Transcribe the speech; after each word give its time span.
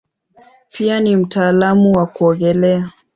Pia 0.71 0.99
ni 0.99 1.15
mtaalamu 1.15 1.91
wa 1.91 2.05
kuogelea. 2.05 2.91